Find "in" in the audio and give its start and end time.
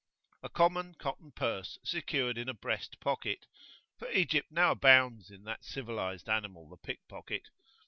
2.35-2.49, 5.29-5.43